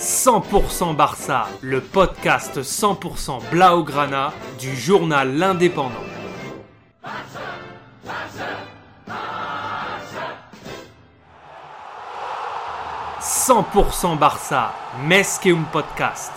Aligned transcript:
100% 0.00 0.96
Barça, 0.96 1.46
le 1.60 1.82
podcast 1.82 2.62
100% 2.62 3.50
Blaugrana 3.50 4.32
du 4.58 4.74
journal 4.74 5.36
L'Indépendant. 5.36 5.90
«100% 13.20 14.18
Barça, 14.18 14.72
Mesqueum 15.04 15.66
Podcast. 15.70 16.32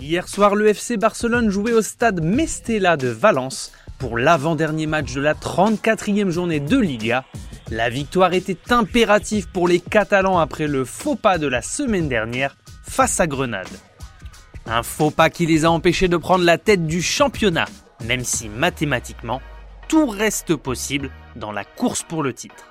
Hier 0.00 0.26
soir, 0.26 0.54
le 0.54 0.68
FC 0.68 0.96
Barcelone 0.96 1.50
jouait 1.50 1.74
au 1.74 1.82
stade 1.82 2.24
Mestella 2.24 2.96
de 2.96 3.08
Valence 3.08 3.72
pour 3.98 4.16
l'avant-dernier 4.16 4.86
match 4.86 5.12
de 5.12 5.20
la 5.20 5.34
34e 5.34 6.30
journée 6.30 6.60
de 6.60 6.78
Liga 6.78 7.26
la 7.70 7.88
victoire 7.88 8.34
était 8.34 8.72
impérative 8.72 9.48
pour 9.48 9.68
les 9.68 9.78
Catalans 9.78 10.38
après 10.38 10.66
le 10.66 10.84
faux 10.84 11.14
pas 11.14 11.38
de 11.38 11.46
la 11.46 11.62
semaine 11.62 12.08
dernière 12.08 12.56
face 12.82 13.20
à 13.20 13.26
Grenade. 13.26 13.68
Un 14.66 14.82
faux 14.82 15.10
pas 15.10 15.30
qui 15.30 15.46
les 15.46 15.64
a 15.64 15.70
empêchés 15.70 16.08
de 16.08 16.16
prendre 16.16 16.44
la 16.44 16.58
tête 16.58 16.86
du 16.86 17.00
championnat, 17.00 17.66
même 18.04 18.24
si 18.24 18.48
mathématiquement, 18.48 19.40
tout 19.88 20.06
reste 20.06 20.56
possible 20.56 21.10
dans 21.36 21.52
la 21.52 21.64
course 21.64 22.02
pour 22.02 22.22
le 22.22 22.32
titre. 22.32 22.66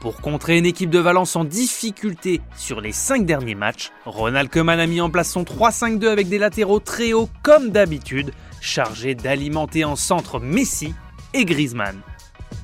Pour 0.00 0.20
contrer 0.20 0.58
une 0.58 0.66
équipe 0.66 0.90
de 0.90 0.98
Valence 0.98 1.36
en 1.36 1.44
difficulté 1.44 2.40
sur 2.56 2.80
les 2.80 2.90
5 2.92 3.24
derniers 3.24 3.54
matchs, 3.54 3.90
Ronald 4.04 4.50
Koeman 4.50 4.80
a 4.80 4.86
mis 4.86 5.00
en 5.00 5.10
place 5.10 5.30
son 5.30 5.44
3-5-2 5.44 6.08
avec 6.08 6.28
des 6.28 6.38
latéraux 6.38 6.80
très 6.80 7.12
hauts 7.12 7.28
comme 7.42 7.70
d'habitude, 7.70 8.32
chargés 8.60 9.14
d'alimenter 9.14 9.84
en 9.84 9.94
centre 9.94 10.40
Messi 10.40 10.94
et 11.34 11.44
Griezmann. 11.44 12.00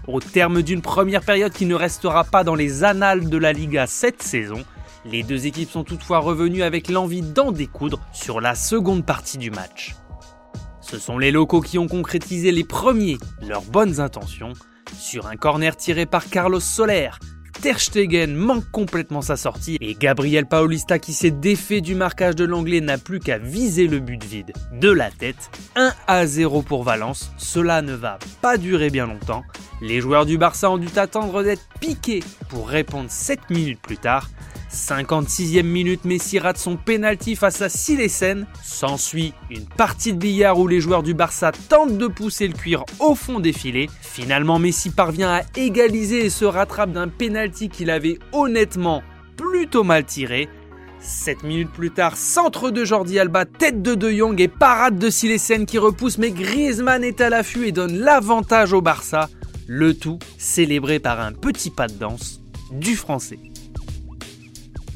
Au 0.09 0.21
terme 0.21 0.63
d'une 0.63 0.81
première 0.81 1.21
période 1.21 1.53
qui 1.53 1.67
ne 1.67 1.75
restera 1.75 2.25
pas 2.25 2.43
dans 2.43 2.55
les 2.55 2.83
annales 2.83 3.29
de 3.29 3.37
la 3.37 3.53
Liga 3.53 3.87
cette 3.87 4.23
saison, 4.23 4.65
les 5.05 5.23
deux 5.23 5.47
équipes 5.47 5.71
sont 5.71 5.85
toutefois 5.85 6.21
revenues 6.21 6.63
avec 6.63 6.89
l'envie 6.89 7.21
d'en 7.21 7.53
découdre 7.53 8.01
sur 8.15 8.41
la 8.41 8.55
seconde 8.55 9.05
partie 9.05 9.37
du 9.37 9.51
match. 9.51 9.97
Ce 10.81 10.99
sont 10.99 11.19
les 11.19 11.31
locaux 11.31 11.61
qui 11.61 11.77
ont 11.77 11.89
concrétisé 11.89 12.53
les 12.53 12.65
premiers 12.65 13.19
leurs 13.47 13.61
bonnes 13.61 14.01
intentions 14.01 14.55
sur 14.99 15.27
un 15.27 15.37
corner 15.37 15.77
tiré 15.77 16.07
par 16.07 16.31
Carlos 16.31 16.59
Soler, 16.59 17.11
Ter 17.61 17.81
Stegen 17.81 18.37
manque 18.37 18.71
complètement 18.71 19.21
sa 19.21 19.37
sortie 19.37 19.79
et 19.81 19.95
Gabriel 19.95 20.47
Paulista 20.47 21.01
qui 21.01 21.13
s'est 21.13 21.33
défait 21.33 21.81
du 21.81 21.97
marquage 21.97 22.37
de 22.37 22.45
l'anglais 22.45 22.81
n'a 22.81 22.99
plus 22.99 23.19
qu'à 23.19 23.39
viser 23.39 23.89
le 23.89 23.99
but 23.99 24.23
vide 24.23 24.53
de 24.73 24.91
la 24.93 25.11
tête. 25.11 25.51
1 25.75 25.93
à 26.07 26.25
0 26.25 26.63
pour 26.63 26.85
Valence, 26.85 27.33
cela 27.37 27.83
ne 27.83 27.95
va 27.95 28.21
pas 28.43 28.59
durer 28.59 28.91
bien 28.91 29.09
longtemps. 29.09 29.43
Les 29.83 30.01
joueurs 30.01 30.25
du 30.25 30.39
Barça 30.39 30.71
ont 30.71 30.79
dû 30.79 30.87
attendre 30.97 31.43
d'être 31.43 31.69
piqués 31.81 32.23
pour 32.49 32.69
répondre 32.69 33.11
7 33.11 33.51
minutes 33.51 33.81
plus 33.83 33.99
tard 33.99 34.31
56e 34.71 35.63
minute, 35.63 36.05
Messi 36.05 36.39
rate 36.39 36.59
son 36.59 36.77
penalty 36.77 37.37
face 37.37 37.63
à 37.63 37.69
Silesen. 37.69 38.47
S'ensuit 38.63 39.33
une 39.51 39.65
partie 39.65 40.13
de 40.13 40.19
billard 40.19 40.59
où 40.59 40.67
les 40.69 40.81
joueurs 40.81 41.03
du 41.03 41.15
Barça 41.15 41.53
tentent 41.69 41.97
de 41.97 42.07
pousser 42.07 42.47
le 42.47 42.55
cuir 42.55 42.85
au 42.99 43.15
fond 43.15 43.41
des 43.41 43.53
filets. 43.53 43.89
Finalement, 44.03 44.59
Messi 44.59 44.91
parvient 44.91 45.31
à 45.31 45.43
égaliser 45.57 46.27
et 46.27 46.31
se 46.31 46.45
rattrape 46.45 46.93
d'un 46.93 47.09
penalty 47.09 47.69
qu'il 47.69 47.91
avait 47.91 48.19
honnêtement 48.33 49.03
plutôt 49.37 49.85
mal 49.85 50.05
tiré. 50.05 50.49
7 51.01 51.45
minutes 51.45 51.73
plus 51.73 51.91
tard, 51.91 52.17
centre 52.17 52.71
de 52.71 52.85
Jordi 52.85 53.19
Alba, 53.19 53.45
tête 53.45 53.83
de 53.83 53.95
De 53.95 54.11
Jong 54.11 54.41
et 54.41 54.49
parade 54.49 54.99
de 54.99 55.11
Silesen 55.11 55.65
qui 55.65 55.79
repousse, 55.79 56.19
mais 56.19 56.33
Griezmann 56.33 57.05
est 57.05 57.21
à 57.21 57.31
l'affût 57.31 57.69
et 57.69 57.73
donne 57.73 57.99
l'avantage 57.99 58.73
au 58.73 58.83
Barça. 58.83 59.29
Le 59.67 59.95
tout 59.95 60.19
célébré 60.39 60.99
par 60.99 61.21
un 61.21 61.33
petit 61.33 61.71
pas 61.71 61.87
de 61.87 61.95
danse 61.95 62.41
du 62.73 62.97
français. 62.97 63.39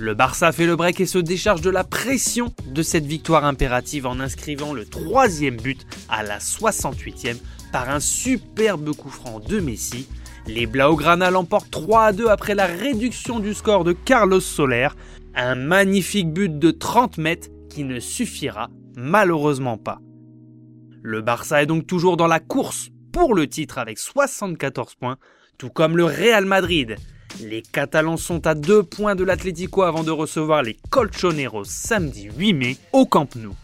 Le 0.03 0.15
Barça 0.15 0.51
fait 0.51 0.67
le 0.67 0.75
break 0.75 0.99
et 0.99 1.07
se 1.07 1.19
décharge 1.19 1.61
de 1.61 1.71
la 1.71 1.85
pression 1.85 2.53
de 2.67 2.83
cette 2.83 3.07
victoire 3.07 3.45
impérative 3.45 4.05
en 4.05 4.19
inscrivant 4.19 4.73
le 4.75 4.85
troisième 4.85 5.57
but 5.57 5.87
à 6.09 6.25
la 6.25 6.41
68e 6.41 7.37
par 7.71 7.89
un 7.89 8.01
superbe 8.01 8.97
coup 8.97 9.11
franc 9.11 9.39
de 9.39 9.61
Messi. 9.61 10.09
Les 10.49 10.67
Blaugrana 10.67 11.31
l'emportent 11.31 11.71
3 11.71 12.07
à 12.07 12.13
2 12.13 12.27
après 12.27 12.57
la 12.57 12.67
réduction 12.67 13.39
du 13.39 13.55
score 13.55 13.85
de 13.85 13.93
Carlos 13.93 14.41
Soler. 14.41 14.89
Un 15.37 15.55
magnifique 15.55 16.33
but 16.33 16.59
de 16.59 16.73
30 16.73 17.19
mètres 17.19 17.47
qui 17.71 17.85
ne 17.85 18.01
suffira 18.01 18.71
malheureusement 18.97 19.79
pas. 19.79 20.01
Le 21.01 21.23
Barça 21.23 21.63
est 21.63 21.67
donc 21.67 21.87
toujours 21.87 22.17
dans 22.17 22.27
la 22.27 22.41
course 22.41 22.89
pour 23.13 23.37
le 23.37 23.47
titre 23.47 23.79
avec 23.79 24.01
74 24.01 24.97
points, 24.97 25.19
tout 25.59 25.71
comme 25.71 25.97
le 25.97 26.07
Real 26.07 26.45
Madrid 26.45 26.97
les 27.41 27.63
Catalans 27.63 28.17
sont 28.17 28.47
à 28.47 28.55
deux 28.55 28.83
points 28.83 29.15
de 29.15 29.25
l'Atlético 29.25 29.83
avant 29.83 30.03
de 30.03 30.11
recevoir 30.11 30.63
les 30.63 30.77
Colchoneros 30.91 31.65
samedi 31.65 32.29
8 32.37 32.53
mai 32.53 32.77
au 32.93 33.07
Camp 33.07 33.35
Nou. 33.37 33.55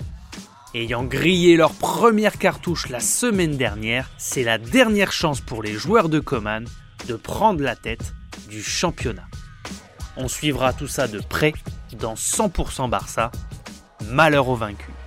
Ayant 0.75 1.05
grillé 1.05 1.57
leur 1.57 1.73
première 1.73 2.39
cartouche 2.39 2.89
la 2.89 3.01
semaine 3.01 3.57
dernière, 3.57 4.11
c'est 4.19 4.45
la 4.45 4.59
dernière 4.59 5.13
chance 5.13 5.41
pour 5.41 5.63
les 5.63 5.73
joueurs 5.73 6.09
de 6.09 6.21
Coman 6.21 6.65
de 7.07 7.17
prendre 7.17 7.63
la 7.63 7.77
tête 7.77 8.13
du 8.49 8.63
championnat. 8.63 9.27
On 10.17 10.29
suivra 10.29 10.73
tout 10.73 10.89
ça 10.89 11.09
de 11.09 11.21
près 11.21 11.55
dans 11.99 12.15
100% 12.15 12.91
Barça. 12.91 13.31
Malheur 14.11 14.49
aux 14.49 14.57
vaincus. 14.57 14.98